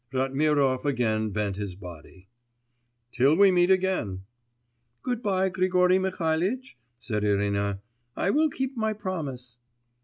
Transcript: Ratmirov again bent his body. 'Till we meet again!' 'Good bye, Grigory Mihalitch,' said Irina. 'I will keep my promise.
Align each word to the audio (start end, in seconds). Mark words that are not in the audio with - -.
Ratmirov 0.11 0.83
again 0.83 1.29
bent 1.29 1.57
his 1.57 1.75
body. 1.75 2.27
'Till 3.11 3.35
we 3.37 3.51
meet 3.51 3.69
again!' 3.69 4.23
'Good 5.03 5.21
bye, 5.21 5.49
Grigory 5.49 5.99
Mihalitch,' 5.99 6.75
said 6.97 7.23
Irina. 7.23 7.81
'I 8.17 8.29
will 8.31 8.49
keep 8.49 8.75
my 8.75 8.93
promise. 8.93 9.57